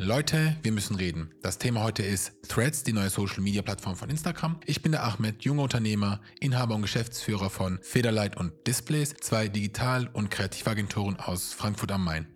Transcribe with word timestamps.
Leute, 0.00 0.56
wir 0.62 0.70
müssen 0.70 0.94
reden. 0.94 1.34
Das 1.42 1.58
Thema 1.58 1.82
heute 1.82 2.04
ist 2.04 2.32
Threads, 2.48 2.84
die 2.84 2.92
neue 2.92 3.10
Social 3.10 3.40
Media 3.40 3.62
Plattform 3.62 3.96
von 3.96 4.08
Instagram. 4.08 4.60
Ich 4.64 4.80
bin 4.80 4.92
der 4.92 5.02
Ahmed, 5.02 5.42
junger 5.42 5.64
Unternehmer, 5.64 6.20
Inhaber 6.38 6.76
und 6.76 6.82
Geschäftsführer 6.82 7.50
von 7.50 7.80
Federlight 7.82 8.36
und 8.36 8.52
Displays, 8.64 9.14
zwei 9.20 9.48
Digital- 9.48 10.06
und 10.12 10.30
Kreativagenturen 10.30 11.16
aus 11.16 11.52
Frankfurt 11.52 11.90
am 11.90 12.04
Main. 12.04 12.28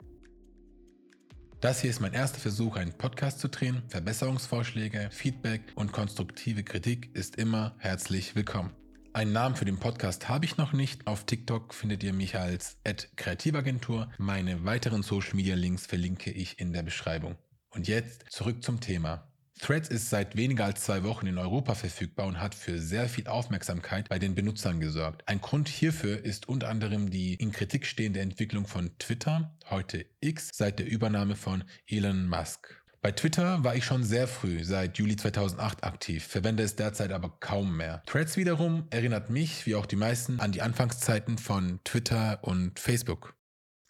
Das 1.61 1.81
hier 1.81 1.91
ist 1.91 2.01
mein 2.01 2.15
erster 2.15 2.41
Versuch, 2.41 2.75
einen 2.75 2.99
Podcast 2.99 3.39
zu 3.39 3.49
drehen. 3.49 3.85
Verbesserungsvorschläge, 3.87 5.11
Feedback 5.13 5.63
und 5.77 5.93
konstruktive 5.93 6.65
Kritik 6.65 7.15
ist 7.15 7.37
immer 7.37 7.77
herzlich 7.79 8.35
willkommen. 8.35 8.73
Einen 9.13 9.33
Namen 9.33 9.55
für 9.55 9.67
den 9.67 9.79
Podcast 9.79 10.29
habe 10.29 10.47
ich 10.47 10.57
noch 10.57 10.73
nicht. 10.73 11.07
Auf 11.07 11.27
TikTok 11.27 11.75
findet 11.75 12.03
ihr 12.03 12.13
mich 12.13 12.37
als 12.37 12.79
Kreativagentur. 13.15 14.11
Meine 14.19 14.65
weiteren 14.65 15.05
Social 15.05 15.37
Media 15.37 15.55
Links 15.55 15.87
verlinke 15.87 16.33
ich 16.33 16.59
in 16.59 16.73
der 16.73 16.83
Beschreibung. 16.83 17.37
Und 17.75 17.89
jetzt 17.89 18.31
zurück 18.31 18.63
zum 18.63 18.81
Thema. 18.81 19.29
Threads 19.59 19.89
ist 19.89 20.11
seit 20.11 20.37
weniger 20.37 20.65
als 20.65 20.83
zwei 20.83 21.05
Wochen 21.05 21.27
in 21.27 21.39
Europa 21.39 21.75
verfügbar 21.75 22.27
und 22.27 22.41
hat 22.41 22.55
für 22.55 22.79
sehr 22.79 23.09
viel 23.09 23.29
Aufmerksamkeit 23.29 24.09
bei 24.09 24.19
den 24.19 24.35
Benutzern 24.35 24.81
gesorgt. 24.81 25.23
Ein 25.27 25.41
Grund 25.41 25.69
hierfür 25.69 26.23
ist 26.25 26.49
unter 26.49 26.69
anderem 26.69 27.11
die 27.11 27.35
in 27.35 27.53
Kritik 27.53 27.87
stehende 27.87 28.21
Entwicklung 28.21 28.67
von 28.67 28.91
Twitter, 28.99 29.57
heute 29.71 30.05
X, 30.21 30.51
seit 30.53 30.81
der 30.81 30.87
Übernahme 30.87 31.37
von 31.37 31.65
Elon 31.87 32.29
Musk. 32.29 32.83
Bei 33.03 33.13
Twitter 33.13 33.65
war 33.65 33.75
ich 33.75 33.85
schon 33.85 34.05
sehr 34.05 34.29
früh, 34.29 34.65
seit 34.65 34.99
Juli 34.99 35.17
2008 35.17 35.85
aktiv, 35.85 36.25
verwende 36.25 36.63
es 36.63 36.77
derzeit 36.77 37.13
aber 37.13 37.37
kaum 37.41 37.77
mehr. 37.77 38.03
Threads 38.07 38.37
wiederum 38.37 38.87
erinnert 38.91 39.31
mich, 39.31 39.65
wie 39.67 39.77
auch 39.77 39.87
die 39.87 39.97
meisten, 39.97 40.41
an 40.41 40.53
die 40.53 40.63
Anfangszeiten 40.63 41.39
von 41.39 41.81
Twitter 41.85 42.41
und 42.43 42.79
Facebook. 42.79 43.35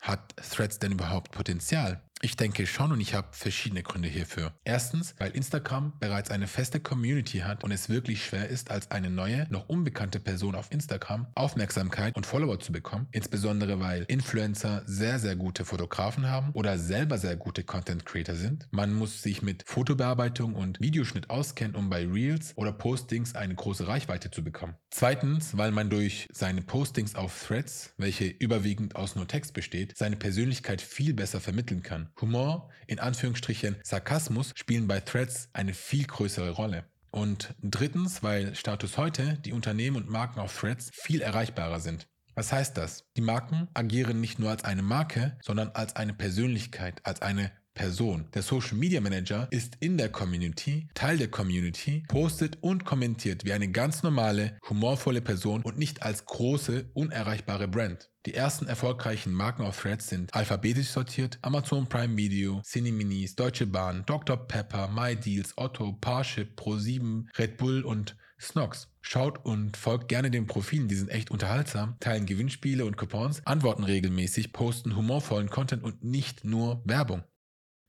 Hat 0.01 0.35
Threads 0.37 0.79
denn 0.79 0.93
überhaupt 0.93 1.31
Potenzial? 1.31 2.03
Ich 2.25 2.37
denke 2.37 2.69
schon 2.69 2.93
und 2.93 3.01
ich 3.01 3.15
habe 3.15 3.27
verschiedene 3.33 3.83
Gründe 3.83 4.09
hierfür. 4.09 4.55
Erstens, 4.63 5.17
weil 5.19 5.33
Instagram 5.33 5.93
bereits 5.99 6.31
eine 6.31 6.47
feste 6.47 6.79
Community 6.79 7.39
hat 7.39 7.65
und 7.65 7.73
es 7.73 7.89
wirklich 7.89 8.25
schwer 8.25 8.49
ist, 8.49 8.71
als 8.71 8.93
eine 8.93 9.11
neue, 9.11 9.49
noch 9.51 9.69
unbekannte 9.69 10.21
Person 10.21 10.55
auf 10.55 10.71
Instagram 10.71 11.27
Aufmerksamkeit 11.35 12.15
und 12.15 12.25
Follower 12.25 12.61
zu 12.61 12.71
bekommen. 12.71 13.09
Insbesondere 13.11 13.81
weil 13.81 14.05
Influencer 14.07 14.85
sehr, 14.87 15.19
sehr 15.19 15.35
gute 15.35 15.65
Fotografen 15.65 16.29
haben 16.29 16.53
oder 16.53 16.79
selber 16.79 17.19
sehr 17.19 17.35
gute 17.35 17.65
Content 17.65 18.07
Creator 18.07 18.37
sind. 18.37 18.69
Man 18.71 18.95
muss 18.95 19.21
sich 19.21 19.43
mit 19.43 19.65
Fotobearbeitung 19.67 20.55
und 20.55 20.79
Videoschnitt 20.81 21.29
auskennen, 21.29 21.75
um 21.75 21.91
bei 21.91 22.07
Reels 22.07 22.53
oder 22.55 22.71
Postings 22.71 23.35
eine 23.35 23.57
große 23.57 23.89
Reichweite 23.89 24.31
zu 24.31 24.45
bekommen. 24.45 24.77
Zweitens, 24.91 25.57
weil 25.57 25.73
man 25.73 25.91
durch 25.91 26.29
seine 26.33 26.63
Postings 26.63 27.17
auf 27.17 27.49
Threads, 27.49 27.95
welche 27.97 28.27
überwiegend 28.27 28.95
aus 28.95 29.17
nur 29.17 29.27
Text 29.27 29.55
besteht, 29.55 29.99
seine 29.99 30.15
Persönlichkeit 30.15 30.81
viel 30.81 31.15
besser 31.15 31.41
vermitteln 31.41 31.83
kann. 31.83 32.11
Humor, 32.21 32.71
in 32.87 32.99
Anführungsstrichen 32.99 33.77
Sarkasmus, 33.83 34.53
spielen 34.55 34.87
bei 34.87 35.01
Threads 35.01 35.49
eine 35.53 35.75
viel 35.75 36.07
größere 36.07 36.51
Rolle. 36.51 36.85
Und 37.11 37.55
drittens, 37.63 38.23
weil 38.23 38.55
Status 38.55 38.97
heute 38.97 39.39
die 39.45 39.53
Unternehmen 39.53 39.97
und 39.97 40.09
Marken 40.09 40.41
auf 40.41 40.59
Threads 40.59 40.91
viel 40.93 41.21
erreichbarer 41.21 41.81
sind. 41.81 42.09
Was 42.35 42.53
heißt 42.53 42.79
das? 42.79 43.05
Die 43.17 43.21
Marken 43.21 43.69
agieren 43.75 44.21
nicht 44.21 44.39
nur 44.39 44.51
als 44.51 44.65
eine 44.65 44.83
Marke, 44.83 45.37
sondern 45.43 45.69
als 45.71 45.97
eine 45.97 46.15
Persönlichkeit, 46.15 47.05
als 47.05 47.21
eine 47.21 47.53
Person. 47.75 48.29
Der 48.35 48.43
Social 48.43 48.77
Media 48.77 49.01
Manager 49.01 49.49
ist 49.51 49.77
in 49.81 49.97
der 49.99 50.11
Community, 50.11 50.89
Teil 50.95 51.19
der 51.19 51.29
Community, 51.29 52.05
postet 52.09 52.59
und 52.61 52.85
kommentiert 52.85 53.45
wie 53.45 53.53
eine 53.53 53.71
ganz 53.71 54.03
normale, 54.03 54.59
humorvolle 54.69 55.21
Person 55.21 55.63
und 55.63 55.79
nicht 55.79 56.03
als 56.03 56.27
große, 56.27 56.91
unerreichbare 56.95 57.69
Brand. 57.69 58.11
Die 58.27 58.35
ersten 58.35 58.67
erfolgreichen 58.69 59.33
Marken 59.33 59.63
auf 59.63 59.81
Threads 59.81 60.09
sind 60.09 60.33
alphabetisch 60.33 60.89
sortiert, 60.89 61.39
Amazon 61.43 61.89
Prime 61.89 62.17
Video, 62.17 62.63
Cineminis, 62.65 63.35
Deutsche 63.35 63.67
Bahn, 63.67 64.05
Dr. 64.07 64.37
Pepper, 64.37 64.89
MyDeals, 64.89 65.55
Otto, 65.57 65.93
Parship, 65.95 66.61
Pro7, 66.61 67.27
Red 67.37 67.57
Bull 67.57 67.83
und 67.83 68.17
Snox. 68.41 68.89
Schaut 69.01 69.45
und 69.45 69.77
folgt 69.77 70.09
gerne 70.09 70.31
den 70.31 70.47
Profilen, 70.47 70.89
die 70.89 70.95
sind 70.95 71.11
echt 71.11 71.31
unterhaltsam, 71.31 71.97
teilen 71.99 72.27
Gewinnspiele 72.27 72.85
und 72.85 72.97
Coupons, 72.97 73.45
antworten 73.45 73.85
regelmäßig, 73.85 74.53
posten 74.53 74.95
humorvollen 74.95 75.51
Content 75.51 75.83
und 75.83 76.05
nicht 76.05 76.45
nur 76.45 76.83
Werbung. 76.85 77.25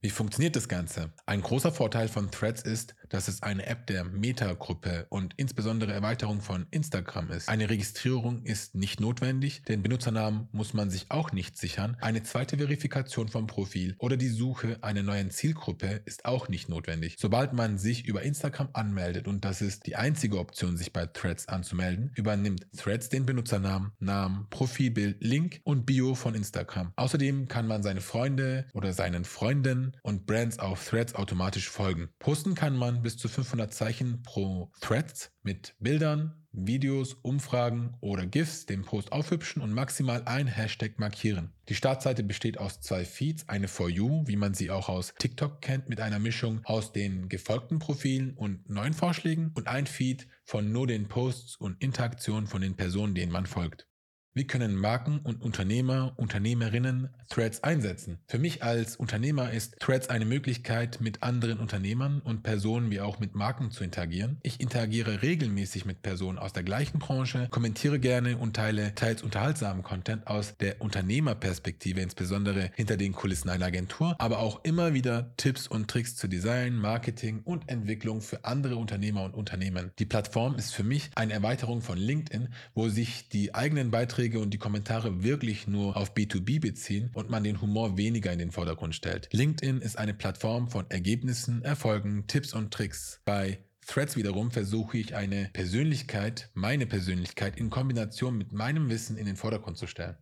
Wie 0.04 0.10
funktioniert 0.10 0.58
das 0.58 0.68
Ganze? 0.68 1.14
Ein 1.26 1.42
großer 1.42 1.72
Vorteil 1.72 2.10
von 2.10 2.30
Threads 2.30 2.62
ist, 2.62 2.94
dass 3.14 3.28
es 3.28 3.44
eine 3.44 3.68
App 3.68 3.86
der 3.86 4.04
Meta-Gruppe 4.06 5.06
und 5.10 5.36
insbesondere 5.38 5.94
Erweiterung 5.94 6.42
von 6.42 6.66
Instagram 6.72 7.30
ist. 7.30 7.48
Eine 7.48 7.70
Registrierung 7.70 8.42
ist 8.44 8.74
nicht 8.74 9.00
notwendig, 9.00 9.62
den 9.66 9.84
Benutzernamen 9.84 10.48
muss 10.52 10.74
man 10.74 10.90
sich 10.90 11.06
auch 11.10 11.32
nicht 11.32 11.56
sichern. 11.56 11.96
Eine 12.02 12.24
zweite 12.24 12.58
Verifikation 12.58 13.28
vom 13.28 13.46
Profil 13.46 13.96
oder 14.00 14.18
die 14.18 14.30
Suche 14.30 14.80
einer 14.82 15.04
neuen 15.04 15.30
Zielgruppe 15.30 16.02
ist 16.06 16.26
auch 16.26 16.50
nicht 16.50 16.70
notwendig. 16.70 17.18
Sobald 17.20 17.54
man 17.54 17.78
sich 17.78 18.06
über 18.06 18.24
Instagram 18.24 18.70
anmeldet 18.74 19.28
und 19.28 19.46
das 19.46 19.62
ist 19.62 19.86
die 19.86 19.96
einzige 19.96 20.40
Option, 20.40 20.76
sich 20.76 20.92
bei 20.92 21.06
Threads 21.06 21.48
anzumelden, 21.48 22.12
übernimmt 22.16 22.66
Threads 22.76 23.10
den 23.10 23.28
Benutzernamen, 23.28 23.92
Namen, 24.00 24.48
Profilbild, 24.50 25.18
Link 25.20 25.62
und 25.66 25.86
Bio 25.86 26.16
von 26.16 26.34
Instagram. 26.34 26.94
Außerdem 26.96 27.48
kann 27.48 27.68
man 27.68 27.84
seine 27.84 28.02
Freunde 28.02 28.66
oder 28.74 28.92
seinen 28.92 29.24
Freunden 29.24 29.96
und 30.02 30.26
Brands 30.26 30.58
auf 30.58 30.84
Threads 30.84 31.14
automatisch 31.14 31.70
folgen. 31.70 32.10
Posten 32.18 32.56
kann 32.56 32.76
man 32.76 33.03
bis 33.04 33.18
zu 33.18 33.28
500 33.28 33.74
Zeichen 33.74 34.24
pro 34.24 34.72
Threads 34.82 35.32
mit 35.44 35.76
Bildern, 35.80 36.44
Videos, 36.52 37.16
Umfragen 37.16 37.96
oder 38.00 38.26
GIFs 38.26 38.66
den 38.66 38.84
Post 38.84 39.12
aufhübschen 39.12 39.62
und 39.62 39.74
maximal 39.74 40.24
ein 40.26 40.48
Hashtag 40.48 41.00
markieren. 41.00 41.52
Die 41.70 41.76
Startseite 41.76 42.24
besteht 42.24 42.58
aus 42.58 42.80
zwei 42.80 43.06
Feeds, 43.06 43.50
eine 43.50 43.68
For 43.68 43.90
You, 43.90 44.24
wie 44.28 44.36
man 44.36 44.54
sie 44.54 44.72
auch 44.72 44.90
aus 44.90 45.14
TikTok 45.18 45.62
kennt, 45.62 45.90
mit 45.90 46.00
einer 46.00 46.20
Mischung 46.20 46.62
aus 46.64 46.92
den 46.92 47.30
gefolgten 47.30 47.80
Profilen 47.80 48.34
und 48.34 48.70
neuen 48.70 48.94
Vorschlägen 48.94 49.52
und 49.56 49.68
ein 49.68 49.88
Feed 49.88 50.28
von 50.44 50.72
nur 50.72 50.88
den 50.88 51.08
Posts 51.08 51.56
und 51.58 51.82
Interaktionen 51.82 52.48
von 52.48 52.62
den 52.62 52.76
Personen, 52.76 53.16
denen 53.16 53.32
man 53.32 53.46
folgt. 53.46 53.88
Wie 54.36 54.48
können 54.48 54.76
Marken 54.76 55.20
und 55.20 55.44
Unternehmer, 55.44 56.14
Unternehmerinnen 56.16 57.10
Threads 57.30 57.64
einsetzen? 57.64 58.18
Für 58.26 58.40
mich 58.40 58.64
als 58.64 58.96
Unternehmer 58.96 59.52
ist 59.52 59.80
Threads 59.80 60.10
eine 60.10 60.26
Möglichkeit, 60.26 61.02
mit 61.02 61.22
anderen 61.22 61.60
Unternehmern 61.60 62.20
und 62.20 62.42
Personen 62.42 62.90
wie 62.90 63.00
auch 63.00 63.20
mit 63.20 63.36
Marken 63.36 63.70
zu 63.70 63.84
interagieren. 63.84 64.40
Ich 64.42 64.60
interagiere 64.60 65.22
regelmäßig 65.22 65.86
mit 65.86 66.02
Personen 66.02 66.40
aus 66.40 66.52
der 66.52 66.64
gleichen 66.64 66.98
Branche, 66.98 67.48
kommentiere 67.52 68.00
gerne 68.00 68.40
und 68.40 68.56
teile 68.56 68.96
teils 68.96 69.22
unterhaltsamen 69.22 69.84
Content 69.84 70.26
aus 70.26 70.58
der 70.58 70.82
Unternehmerperspektive, 70.82 72.02
insbesondere 72.02 72.72
hinter 72.74 72.98
den 72.98 73.14
Kulissen 73.14 73.50
einer 73.50 73.68
Agentur, 73.68 74.16
aber 74.18 74.40
auch 74.40 74.64
immer 74.64 74.96
wieder 74.96 75.32
Tipps 75.38 75.68
und 75.68 75.92
Tricks 75.92 76.16
zu 76.16 76.28
Design, 76.28 76.76
Marketing 76.78 77.42
und 77.44 77.70
Entwicklung 77.70 78.20
für 78.22 78.46
andere 78.46 78.78
Unternehmer 78.78 79.26
und 79.26 79.36
Unternehmen. 79.36 79.92
Die 80.00 80.06
Plattform 80.06 80.56
ist 80.56 80.74
für 80.74 80.84
mich 80.84 81.12
eine 81.14 81.34
Erweiterung 81.34 81.84
von 81.84 82.00
LinkedIn, 82.00 82.48
wo 82.74 82.90
sich 82.90 83.30
die 83.30 83.54
eigenen 83.54 83.92
Beiträge 83.92 84.23
Beiträge 84.24 84.40
und 84.40 84.52
die 84.52 84.58
Kommentare 84.58 85.24
wirklich 85.24 85.68
nur 85.68 85.98
auf 85.98 86.14
B2B 86.14 86.62
beziehen 86.62 87.12
und 87.14 87.30
man 87.30 87.44
den 87.44 87.62
Humor 87.62 87.98
weniger 87.98 88.32
in 88.32 88.40
den 88.40 88.52
Vordergrund 88.52 88.96
stellt. 88.96 89.28
LinkedIn 89.34 89.82
ist 89.82 89.98
eine 89.98 90.14
Plattform 90.14 90.70
von 90.70 90.86
Ergebnissen, 90.90 91.62
Erfolgen, 91.64 92.26
Tipps 92.28 92.54
und 92.54 92.74
Tricks. 92.74 93.20
Bei 93.26 93.60
Threads 93.86 94.16
wiederum 94.16 94.52
versuche 94.52 94.98
ich 94.98 95.14
eine 95.14 95.50
Persönlichkeit, 95.52 96.50
meine 96.54 96.86
Persönlichkeit 96.86 97.58
in 97.58 97.70
Kombination 97.70 98.38
mit 98.38 98.54
meinem 98.54 98.90
Wissen 98.90 99.18
in 99.18 99.26
den 99.26 99.36
Vordergrund 99.36 99.78
zu 99.78 99.88
stellen. 99.88 100.16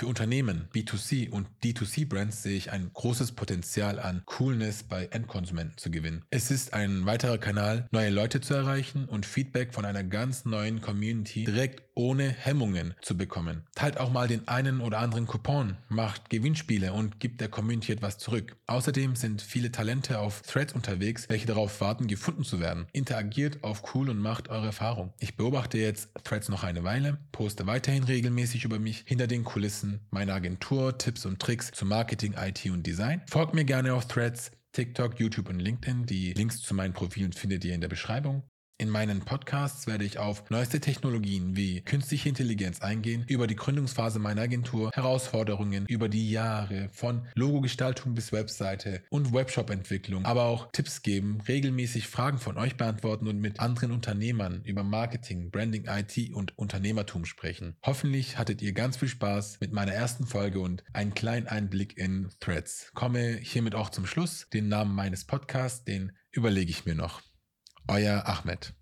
Für 0.00 0.06
Unternehmen, 0.06 0.68
B2C 0.72 1.28
und 1.28 1.48
D2C-Brands 1.64 2.44
sehe 2.44 2.56
ich 2.56 2.70
ein 2.70 2.88
großes 2.92 3.32
Potenzial 3.32 3.98
an 3.98 4.22
Coolness 4.26 4.84
bei 4.84 5.06
Endkonsumenten 5.06 5.76
zu 5.76 5.90
gewinnen. 5.90 6.24
Es 6.30 6.52
ist 6.52 6.72
ein 6.72 7.04
weiterer 7.04 7.38
Kanal, 7.38 7.88
neue 7.90 8.10
Leute 8.10 8.40
zu 8.40 8.54
erreichen 8.54 9.06
und 9.06 9.26
Feedback 9.26 9.74
von 9.74 9.84
einer 9.84 10.04
ganz 10.04 10.44
neuen 10.44 10.80
Community 10.80 11.46
direkt 11.46 11.87
ohne 11.98 12.30
Hemmungen 12.30 12.94
zu 13.02 13.16
bekommen. 13.16 13.66
Teilt 13.74 13.98
auch 13.98 14.10
mal 14.10 14.28
den 14.28 14.46
einen 14.46 14.80
oder 14.80 15.00
anderen 15.00 15.26
Coupon, 15.26 15.76
macht 15.88 16.30
Gewinnspiele 16.30 16.92
und 16.92 17.18
gibt 17.18 17.40
der 17.40 17.48
Community 17.48 17.92
etwas 17.92 18.18
zurück. 18.18 18.56
Außerdem 18.68 19.16
sind 19.16 19.42
viele 19.42 19.72
Talente 19.72 20.20
auf 20.20 20.42
Threads 20.42 20.72
unterwegs, 20.72 21.28
welche 21.28 21.46
darauf 21.46 21.80
warten, 21.80 22.06
gefunden 22.06 22.44
zu 22.44 22.60
werden. 22.60 22.86
Interagiert 22.92 23.64
auf 23.64 23.94
cool 23.94 24.08
und 24.08 24.18
macht 24.18 24.48
eure 24.48 24.66
Erfahrung. 24.66 25.12
Ich 25.18 25.36
beobachte 25.36 25.76
jetzt 25.78 26.10
Threads 26.22 26.48
noch 26.48 26.62
eine 26.62 26.84
Weile, 26.84 27.18
poste 27.32 27.66
weiterhin 27.66 28.04
regelmäßig 28.04 28.64
über 28.64 28.78
mich 28.78 29.02
hinter 29.04 29.26
den 29.26 29.42
Kulissen 29.42 30.00
meiner 30.10 30.34
Agentur, 30.34 30.96
Tipps 30.98 31.26
und 31.26 31.40
Tricks 31.40 31.72
zu 31.72 31.84
Marketing, 31.84 32.34
IT 32.38 32.64
und 32.70 32.86
Design. 32.86 33.22
Folgt 33.26 33.54
mir 33.54 33.64
gerne 33.64 33.92
auf 33.92 34.06
Threads, 34.06 34.52
TikTok, 34.72 35.18
YouTube 35.18 35.48
und 35.48 35.58
LinkedIn. 35.58 36.06
Die 36.06 36.32
Links 36.34 36.60
zu 36.62 36.74
meinen 36.74 36.92
Profilen 36.94 37.32
findet 37.32 37.64
ihr 37.64 37.74
in 37.74 37.80
der 37.80 37.88
Beschreibung. 37.88 38.44
In 38.80 38.90
meinen 38.90 39.22
Podcasts 39.22 39.88
werde 39.88 40.04
ich 40.04 40.20
auf 40.20 40.48
neueste 40.50 40.78
Technologien 40.78 41.56
wie 41.56 41.80
künstliche 41.80 42.28
Intelligenz 42.28 42.80
eingehen, 42.80 43.24
über 43.26 43.48
die 43.48 43.56
Gründungsphase 43.56 44.20
meiner 44.20 44.42
Agentur, 44.42 44.92
Herausforderungen 44.94 45.84
über 45.86 46.08
die 46.08 46.30
Jahre 46.30 46.88
von 46.92 47.26
Logogestaltung 47.34 48.14
bis 48.14 48.30
Webseite 48.30 49.02
und 49.10 49.32
Webshop-Entwicklung, 49.32 50.24
aber 50.24 50.44
auch 50.44 50.70
Tipps 50.70 51.02
geben, 51.02 51.40
regelmäßig 51.48 52.06
Fragen 52.06 52.38
von 52.38 52.56
euch 52.56 52.76
beantworten 52.76 53.26
und 53.26 53.40
mit 53.40 53.58
anderen 53.58 53.90
Unternehmern 53.90 54.62
über 54.64 54.84
Marketing, 54.84 55.50
Branding, 55.50 55.86
IT 55.88 56.32
und 56.32 56.56
Unternehmertum 56.56 57.24
sprechen. 57.24 57.74
Hoffentlich 57.82 58.38
hattet 58.38 58.62
ihr 58.62 58.74
ganz 58.74 58.96
viel 58.96 59.08
Spaß 59.08 59.58
mit 59.60 59.72
meiner 59.72 59.92
ersten 59.92 60.24
Folge 60.24 60.60
und 60.60 60.84
einen 60.92 61.14
kleinen 61.14 61.48
Einblick 61.48 61.98
in 61.98 62.28
Threads. 62.38 62.92
Komme 62.94 63.38
hiermit 63.42 63.74
auch 63.74 63.90
zum 63.90 64.06
Schluss. 64.06 64.46
Den 64.52 64.68
Namen 64.68 64.94
meines 64.94 65.24
Podcasts, 65.24 65.82
den 65.82 66.12
überlege 66.30 66.70
ich 66.70 66.86
mir 66.86 66.94
noch. 66.94 67.27
Euer 67.88 68.22
Ahmed. 68.26 68.74